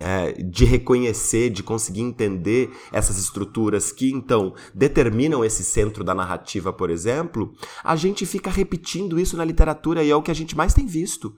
[0.00, 6.72] é, de reconhecer, de conseguir entender essas estruturas que então determinam esse centro da narrativa,
[6.72, 10.56] por exemplo, a gente fica repetindo isso na literatura e é o que a gente
[10.56, 11.34] mais tem visto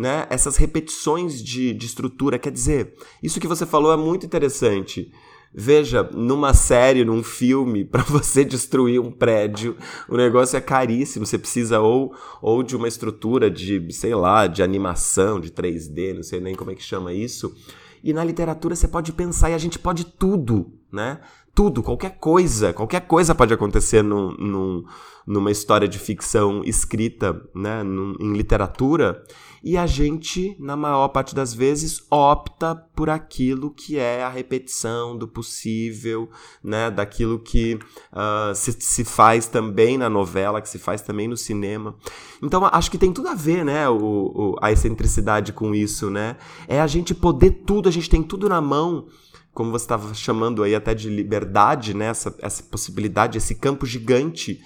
[0.00, 0.26] né?
[0.30, 2.38] Essas repetições de, de estrutura.
[2.38, 5.12] Quer dizer, isso que você falou é muito interessante.
[5.52, 9.76] Veja, numa série, num filme, para você destruir um prédio,
[10.08, 11.26] o negócio é caríssimo.
[11.26, 16.22] Você precisa ou, ou de uma estrutura de, sei lá, de animação, de 3D, não
[16.22, 17.54] sei nem como é que chama isso.
[18.02, 21.20] E na literatura você pode pensar e a gente pode tudo, né?
[21.54, 24.84] Tudo, qualquer coisa, qualquer coisa pode acontecer num, num,
[25.26, 29.20] numa história de ficção escrita, né, num, em literatura
[29.62, 35.16] e a gente, na maior parte das vezes, opta por aquilo que é a repetição
[35.16, 36.30] do possível,
[36.62, 37.78] né, daquilo que
[38.12, 41.94] uh, se, se faz também na novela, que se faz também no cinema.
[42.42, 46.36] Então, acho que tem tudo a ver, né, o, o, a excentricidade com isso, né?
[46.66, 49.06] É a gente poder tudo, a gente tem tudo na mão
[49.52, 52.06] como você estava chamando aí até de liberdade, né?
[52.06, 54.60] essa, essa possibilidade, esse campo gigante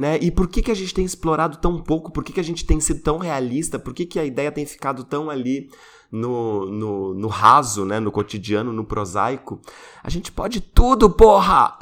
[0.00, 0.16] né?
[0.18, 2.10] E por que, que a gente tem explorado tão pouco?
[2.10, 3.78] Por que, que a gente tem sido tão realista?
[3.78, 5.68] Por que, que a ideia tem ficado tão ali
[6.10, 8.00] no, no, no raso, né?
[8.00, 9.60] no cotidiano, no prosaico?
[10.02, 11.76] A gente pode tudo, porra!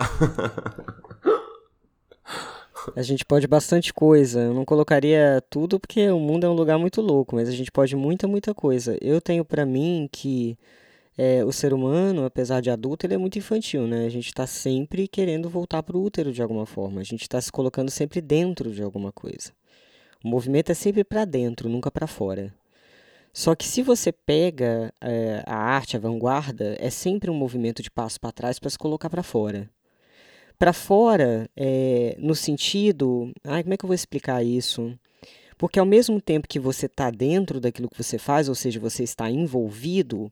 [2.97, 4.41] A gente pode bastante coisa.
[4.41, 7.71] Eu não colocaria tudo porque o mundo é um lugar muito louco, mas a gente
[7.71, 8.99] pode muita, muita coisa.
[9.01, 10.59] Eu tenho para mim que
[11.21, 14.07] é, o ser humano, apesar de adulto, ele é muito infantil, né?
[14.07, 17.01] A gente está sempre querendo voltar para o útero de alguma forma.
[17.01, 19.51] A gente está se colocando sempre dentro de alguma coisa.
[20.25, 22.55] O movimento é sempre para dentro, nunca para fora.
[23.33, 27.91] Só que se você pega é, a arte, a vanguarda, é sempre um movimento de
[27.91, 29.69] passo para trás para se colocar para fora.
[30.57, 33.33] Para fora, é, no sentido.
[33.43, 34.97] Ai, como é que eu vou explicar isso?
[35.57, 39.03] Porque ao mesmo tempo que você está dentro daquilo que você faz, ou seja, você
[39.03, 40.31] está envolvido,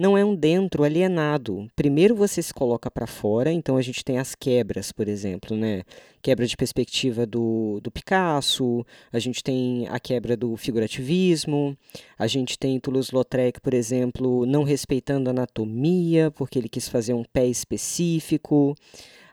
[0.00, 1.68] não é um dentro alienado.
[1.76, 5.82] Primeiro você se coloca para fora, então a gente tem as quebras, por exemplo, né?
[6.22, 11.76] Quebra de perspectiva do, do Picasso, a gente tem a quebra do figurativismo,
[12.18, 17.24] a gente tem Toulouse-Lautrec, por exemplo, não respeitando a anatomia, porque ele quis fazer um
[17.24, 18.74] pé específico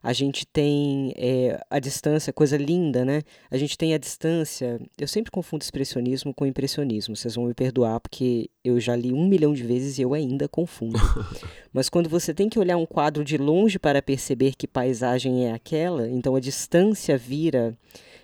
[0.08, 3.24] a gente tem é, a distância, coisa linda, né?
[3.52, 4.80] A gente tem a distância.
[4.98, 9.28] Eu sempre confundo expressionismo com impressionismo, vocês vão me perdoar, porque eu já li um
[9.28, 10.98] milhão de vezes e eu ainda confundo.
[11.74, 15.52] Mas quando você tem que olhar um quadro de longe para perceber que paisagem é
[15.52, 17.78] aquela, então a distância vira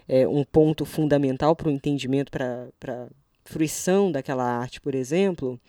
[0.08, 3.08] é, um ponto fundamental para o entendimento, para a
[3.44, 5.60] fruição daquela arte, por exemplo.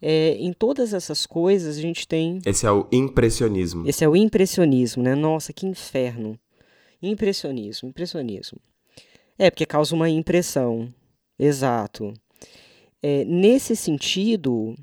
[0.00, 2.38] É, em todas essas coisas a gente tem.
[2.46, 3.88] Esse é o impressionismo.
[3.88, 5.14] Esse é o impressionismo, né?
[5.14, 6.38] Nossa, que inferno.
[7.02, 8.58] Impressionismo, impressionismo.
[9.36, 10.88] É, porque causa uma impressão.
[11.38, 12.12] Exato.
[13.02, 14.76] É, nesse sentido,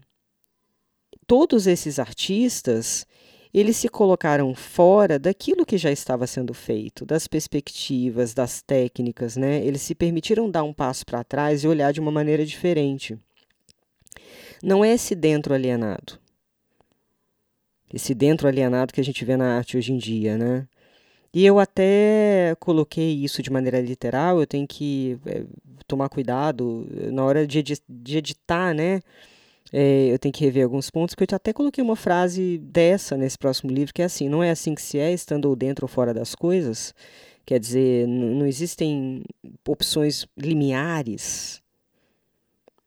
[1.28, 3.06] todos esses artistas
[3.54, 9.66] eles se colocaram fora daquilo que já estava sendo feito, das perspectivas, das técnicas, né?
[9.66, 13.18] Eles se permitiram dar um passo para trás e olhar de uma maneira diferente
[14.64, 16.20] não é esse dentro alienado.
[17.94, 20.68] Esse dentro alienado que a gente vê na arte hoje em dia, né?
[21.34, 25.44] E eu até coloquei isso de maneira literal, eu tenho que é,
[25.86, 29.02] tomar cuidado na hora de, edi de editar, né?
[29.74, 33.38] É, eu tenho que rever alguns pontos, porque eu até coloquei uma frase dessa nesse
[33.38, 35.90] próximo livro, que é assim, não é assim que se é, estando ou dentro ou
[35.90, 36.94] fora das coisas.
[37.46, 39.24] Quer dizer, não existem
[39.68, 41.62] opções limiares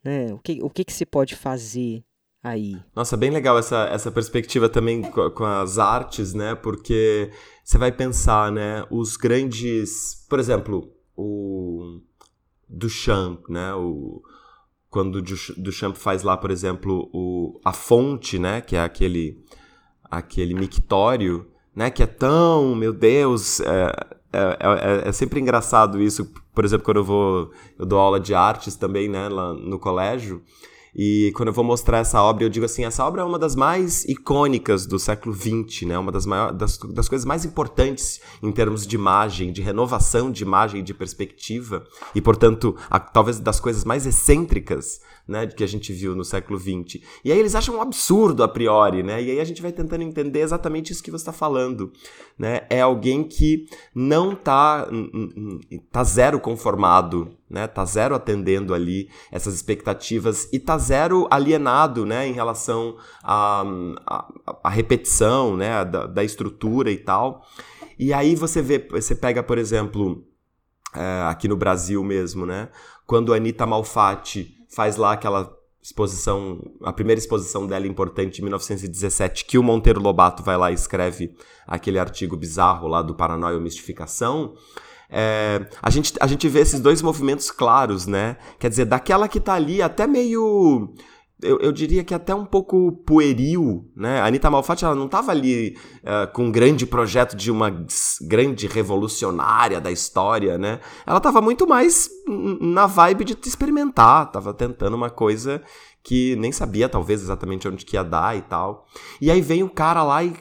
[0.08, 0.32] né?
[0.32, 2.02] O que, o que, que se pode fazer
[2.42, 2.76] aí?
[2.96, 6.54] Nossa, bem legal essa, essa perspectiva também com, com as artes, né?
[6.54, 7.30] Porque
[7.62, 8.84] você vai pensar, né?
[8.90, 10.26] Os grandes...
[10.28, 12.00] Por exemplo, o
[12.68, 13.74] Duchamp, né?
[13.74, 14.22] O,
[14.88, 18.62] quando Duchamp faz lá, por exemplo, o, a fonte, né?
[18.62, 19.44] Que é aquele,
[20.04, 21.90] aquele mictório, né?
[21.90, 23.60] Que é tão, meu Deus...
[23.60, 26.30] É, é, é, é, sempre engraçado isso.
[26.54, 27.50] Por exemplo, quando eu vou.
[27.78, 30.42] Eu dou aula de artes também, né, lá no colégio.
[30.94, 33.54] E quando eu vou mostrar essa obra, eu digo assim: essa obra é uma das
[33.54, 35.98] mais icônicas do século XX, né?
[35.98, 40.42] Uma das, maiores, das, das coisas mais importantes em termos de imagem, de renovação de
[40.42, 45.92] imagem de perspectiva, e portanto, a, talvez das coisas mais excêntricas né, que a gente
[45.92, 47.02] viu no século XX.
[47.24, 49.22] E aí eles acham um absurdo a priori, né?
[49.22, 51.92] E aí a gente vai tentando entender exatamente isso que você está falando,
[52.38, 52.62] né?
[52.70, 54.88] É alguém que não está
[55.92, 57.66] tá zero conformado né?
[57.66, 62.26] Tá zero atendendo ali essas expectativas e tá zero alienado, né?
[62.26, 63.62] Em relação à
[64.06, 65.84] a, a, a, repetição, né?
[65.84, 67.42] Da, da, estrutura e tal.
[67.98, 70.24] E aí você vê, você pega, por exemplo,
[70.94, 72.68] é, aqui no Brasil mesmo, né?
[73.06, 75.52] Quando a Anitta Malfatti faz lá aquela
[75.82, 80.74] exposição, a primeira exposição dela importante em 1917, que o Monteiro Lobato vai lá e
[80.74, 81.34] escreve
[81.66, 84.54] aquele artigo bizarro lá do Paranoia ou Mistificação,
[85.10, 88.36] é, a, gente, a gente vê esses dois movimentos claros, né?
[88.58, 90.92] Quer dizer, daquela que tá ali até meio.
[91.40, 94.20] Eu, eu, diria que até um pouco pueril, né?
[94.20, 97.70] A Anitta Malfatti, ela não estava ali uh, com um grande projeto de uma
[98.22, 100.80] grande revolucionária da história, né?
[101.06, 102.10] Ela estava muito mais
[102.60, 105.62] na vibe de experimentar, estava tentando uma coisa
[106.02, 108.86] que nem sabia, talvez, exatamente onde que ia dar e tal.
[109.20, 110.34] E aí vem o cara lá e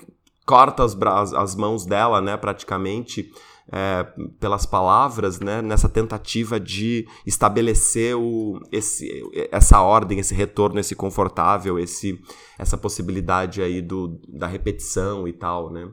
[0.48, 3.30] corta as, as mãos dela, né, praticamente,
[3.72, 4.05] é,
[4.39, 11.78] pelas palavras, né, nessa tentativa de estabelecer o, esse, essa ordem, esse retorno, esse confortável,
[11.78, 12.20] esse,
[12.57, 15.89] essa possibilidade aí do, da repetição e tal, né.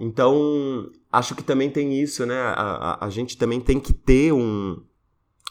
[0.00, 4.32] Então, acho que também tem isso, né, a, a, a gente também tem que ter
[4.32, 4.80] um,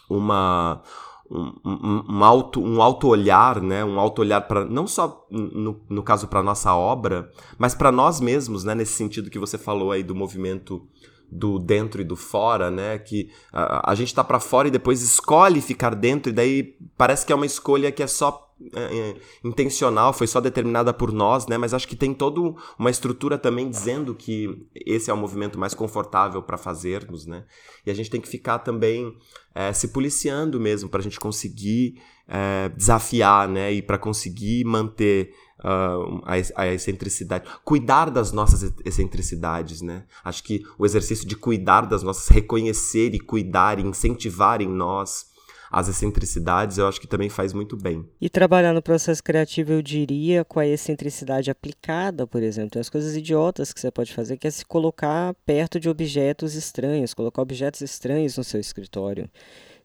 [0.08, 0.82] uma
[1.28, 2.22] um, um, um,
[2.62, 6.72] um auto olhar né um auto olhar para não só no, no caso para nossa
[6.72, 10.86] obra mas para nós mesmos né nesse sentido que você falou aí do movimento
[11.30, 12.98] do dentro e do fora, né?
[12.98, 17.26] Que a, a gente tá para fora e depois escolhe ficar dentro, e daí parece
[17.26, 21.46] que é uma escolha que é só é, é, intencional, foi só determinada por nós,
[21.46, 21.58] né?
[21.58, 22.40] Mas acho que tem toda
[22.78, 27.44] uma estrutura também dizendo que esse é o movimento mais confortável para fazermos, né?
[27.84, 29.14] E a gente tem que ficar também
[29.54, 33.72] é, se policiando mesmo para a gente conseguir é, desafiar, né?
[33.74, 40.04] E para conseguir manter uh, a, a excentricidade, cuidar das nossas excentricidades, né?
[40.24, 45.34] Acho que o exercício de cuidar das nossas, reconhecer e cuidar e incentivar em nós
[45.70, 48.08] as excentricidades, eu acho que também faz muito bem.
[48.20, 52.88] E trabalhar no processo criativo, eu diria, com a excentricidade aplicada, por exemplo, tem as
[52.88, 57.42] coisas idiotas que você pode fazer, que é se colocar perto de objetos estranhos, colocar
[57.42, 59.28] objetos estranhos no seu escritório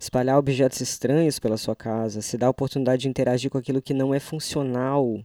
[0.01, 3.93] espalhar objetos estranhos pela sua casa, se dar a oportunidade de interagir com aquilo que
[3.93, 5.23] não é funcional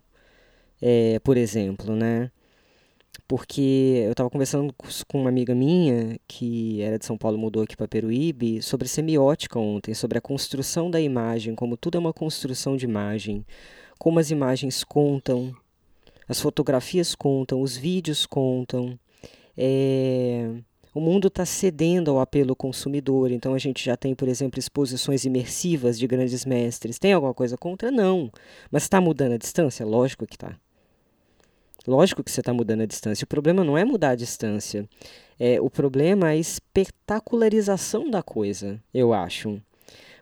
[0.80, 2.30] é, por exemplo, né?
[3.28, 4.74] Porque eu estava conversando
[5.08, 9.58] com uma amiga minha, que era de São Paulo, mudou aqui para Peruíbe, sobre semiótica
[9.58, 13.44] ontem, sobre a construção da imagem, como tudo é uma construção de imagem,
[13.98, 15.52] como as imagens contam,
[16.28, 18.98] as fotografias contam, os vídeos contam.
[19.56, 20.50] É...
[20.94, 25.26] O mundo está cedendo ao apelo consumidor, então a gente já tem, por exemplo, exposições
[25.26, 26.98] imersivas de grandes mestres.
[26.98, 27.90] Tem alguma coisa contra?
[27.90, 28.30] Não.
[28.70, 29.84] Mas está mudando a distância?
[29.84, 30.58] Lógico que está.
[31.86, 33.24] Lógico que você está mudando a distância.
[33.24, 34.88] O problema não é mudar a distância.
[35.38, 39.60] É, o problema é a espetacularização da coisa, eu acho.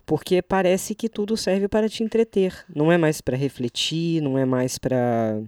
[0.06, 2.64] Porque parece que tudo serve para te entreter.
[2.74, 5.40] Não é mais para refletir, não é mais para.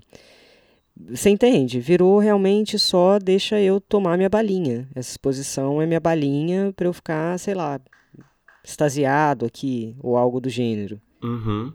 [1.11, 1.79] Você entende?
[1.79, 4.89] Virou realmente só deixa eu tomar minha balinha.
[4.95, 7.79] Essa exposição é minha balinha para eu ficar, sei lá,
[8.65, 10.99] extasiado aqui, ou algo do gênero.
[11.23, 11.73] Uhum.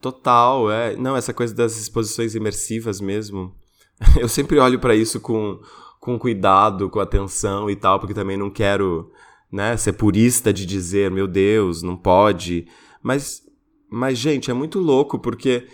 [0.00, 0.96] Total, é.
[0.96, 3.54] Não, essa coisa das exposições imersivas mesmo.
[4.20, 5.58] Eu sempre olho para isso com,
[5.98, 9.10] com cuidado, com atenção e tal, porque também não quero,
[9.50, 12.66] né, ser purista de dizer, meu Deus, não pode.
[13.02, 13.42] Mas,
[13.90, 15.66] mas gente, é muito louco porque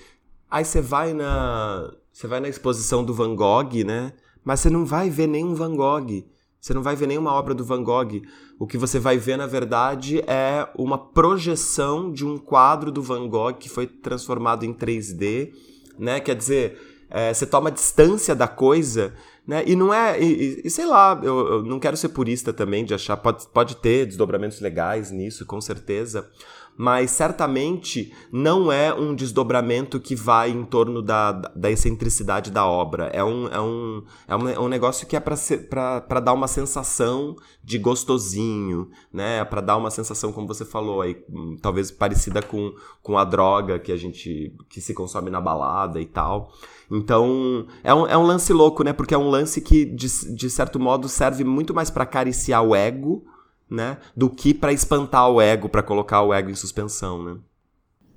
[0.50, 4.12] aí você vai na, você vai na exposição do Van Gogh, né?
[4.44, 6.24] Mas você não vai ver nenhum Van Gogh.
[6.60, 8.22] Você não vai ver nenhuma obra do Van Gogh.
[8.62, 13.28] O que você vai ver, na verdade, é uma projeção de um quadro do Van
[13.28, 15.52] Gogh que foi transformado em 3D,
[15.98, 16.20] né?
[16.20, 16.78] Quer dizer,
[17.10, 19.64] é, você toma distância da coisa, né?
[19.66, 20.22] E não é.
[20.22, 23.16] E, e sei lá, eu, eu, não quero ser purista também de achar.
[23.16, 26.30] Pode, pode ter desdobramentos legais nisso, com certeza
[26.76, 33.06] mas certamente não é um desdobramento que vai em torno da, da excentricidade da obra.
[33.12, 37.36] É um, é um, é um, é um negócio que é para dar uma sensação
[37.62, 39.44] de gostosinho, né?
[39.44, 41.16] Para dar uma sensação, como você falou, aí,
[41.60, 46.06] talvez parecida com, com a droga que a gente que se consome na balada e
[46.06, 46.52] tal.
[46.90, 48.92] Então, é um, é um lance louco, né?
[48.92, 52.74] Porque é um lance que, de, de certo modo, serve muito mais para acariciar o
[52.74, 53.24] ego
[53.72, 53.96] né?
[54.14, 57.40] Do que para espantar o ego, para colocar o ego em suspensão, né?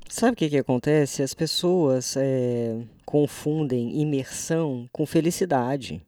[0.07, 1.23] Sabe o que, que acontece?
[1.23, 6.05] As pessoas é, confundem imersão com felicidade.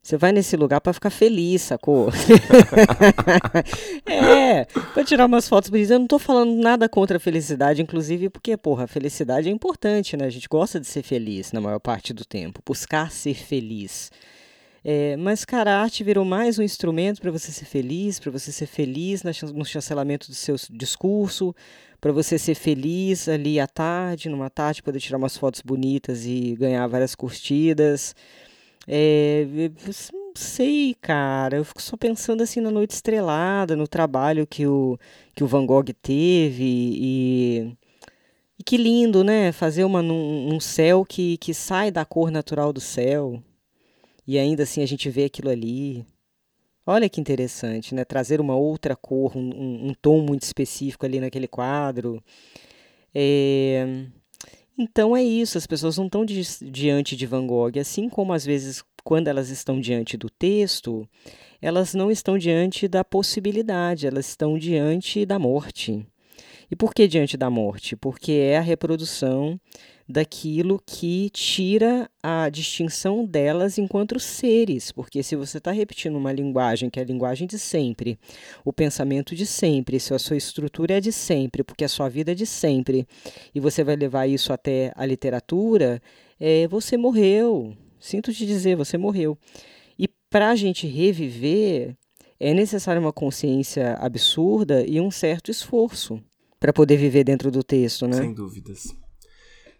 [0.00, 2.08] Você vai nesse lugar para ficar feliz, sacou?
[4.06, 5.90] é, para tirar umas fotos bonitas.
[5.90, 10.16] Eu não tô falando nada contra a felicidade, inclusive porque, porra, a felicidade é importante,
[10.16, 10.24] né?
[10.24, 14.10] A gente gosta de ser feliz na maior parte do tempo, buscar ser feliz.
[14.90, 18.50] É, mas, cara, a arte virou mais um instrumento para você ser feliz, para você
[18.50, 21.54] ser feliz no chancelamento do seu discurso,
[22.00, 26.56] para você ser feliz ali à tarde, numa tarde, poder tirar umas fotos bonitas e
[26.58, 28.16] ganhar várias curtidas.
[28.86, 29.46] É,
[30.10, 31.58] não sei, cara.
[31.58, 34.98] Eu fico só pensando assim na noite estrelada, no trabalho que o,
[35.34, 37.76] que o Van Gogh teve e.
[38.58, 39.52] E que lindo, né?
[39.52, 43.42] Fazer uma, um, céu que, que sai da cor natural do céu.
[44.28, 46.04] E ainda assim a gente vê aquilo ali.
[46.86, 48.04] Olha que interessante, né?
[48.04, 52.22] Trazer uma outra cor, um, um, tom muito específico ali naquele quadro.
[53.14, 54.04] É...
[54.76, 58.44] Então é isso, as pessoas não estão di diante de Van Gogh, assim como às
[58.44, 61.08] vezes quando elas estão diante do texto,
[61.60, 66.06] elas não estão diante da possibilidade, elas estão diante da morte.
[66.70, 67.96] E por que diante da morte?
[67.96, 69.58] Porque é a reprodução
[70.08, 76.88] daquilo que tira a distinção delas enquanto seres, porque se você está repetindo uma linguagem
[76.88, 78.18] que é a linguagem de sempre,
[78.64, 82.32] o pensamento de sempre, se a sua estrutura é de sempre, porque a sua vida
[82.32, 83.06] é de sempre,
[83.54, 86.00] e você vai levar isso até a literatura,
[86.40, 87.76] é, você morreu.
[88.00, 89.36] Sinto te dizer, você morreu.
[89.98, 91.96] E para a gente reviver,
[92.40, 96.22] é necessário uma consciência absurda e um certo esforço
[96.58, 98.16] para poder viver dentro do texto, né?
[98.16, 98.94] Sem dúvidas.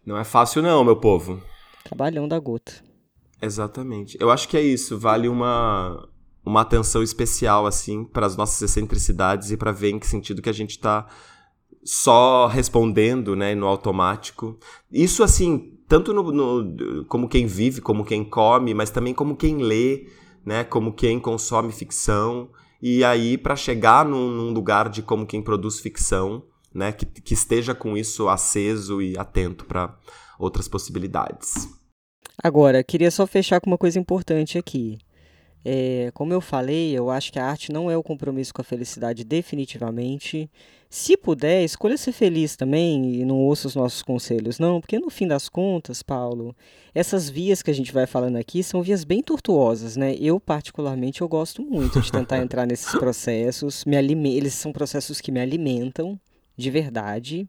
[0.08, 1.38] Não é fácil não, meu povo.
[1.84, 2.72] Trabalhão da gota.
[3.42, 4.16] Exatamente.
[4.18, 4.98] Eu acho que é isso.
[4.98, 6.08] Vale uma,
[6.42, 10.48] uma atenção especial, assim, para as nossas excentricidades e para ver em que sentido que
[10.48, 11.06] a gente está
[11.84, 14.58] só respondendo, né, no automático.
[14.90, 19.58] Isso, assim, tanto no, no, como quem vive, como quem come, mas também como quem
[19.58, 20.06] lê,
[20.42, 22.48] né, como quem consome ficção.
[22.80, 27.34] E aí, para chegar num, num lugar de como quem produz ficção, né, que, que
[27.34, 29.96] esteja com isso aceso e atento para
[30.38, 31.68] outras possibilidades.
[32.42, 34.98] Agora, queria só fechar com uma coisa importante aqui.
[35.64, 38.64] É, como eu falei, eu acho que a arte não é o compromisso com a
[38.64, 40.48] felicidade definitivamente.
[40.88, 45.10] Se puder, escolha ser feliz também e não ouça os nossos conselhos, não, porque no
[45.10, 46.56] fim das contas, Paulo,
[46.94, 50.14] essas vias que a gente vai falando aqui são vias bem tortuosas, né?
[50.18, 53.96] Eu, particularmente, eu gosto muito de tentar entrar nesses processos, me
[54.34, 56.18] eles são processos que me alimentam,
[56.58, 57.48] de verdade.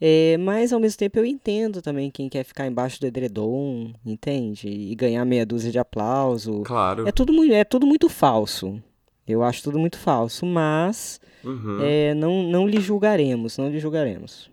[0.00, 4.68] É, mas ao mesmo tempo eu entendo também quem quer ficar embaixo do edredom, entende?
[4.68, 6.62] E ganhar meia dúzia de aplauso.
[6.62, 7.06] Claro.
[7.06, 8.82] É tudo, é tudo muito falso.
[9.26, 11.78] Eu acho tudo muito falso, mas uhum.
[11.82, 14.50] é, não, não lhe julgaremos, não lhe julgaremos.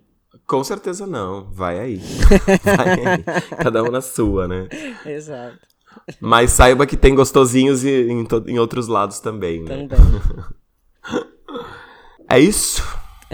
[0.47, 1.45] Com certeza não.
[1.51, 2.01] Vai aí.
[2.63, 3.23] Vai aí.
[3.61, 4.67] Cada um na sua, né?
[5.05, 5.59] Exato.
[6.19, 9.87] Mas saiba que tem gostosinhos em, em outros lados também, né?
[9.87, 9.99] Também.
[12.27, 12.81] é isso.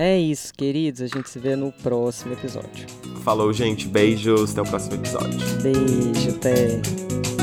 [0.01, 1.01] É isso, queridos.
[1.01, 2.87] A gente se vê no próximo episódio.
[3.21, 3.85] Falou, gente.
[3.85, 4.53] Beijos.
[4.53, 5.37] Até o próximo episódio.
[5.61, 7.38] Beijo, até.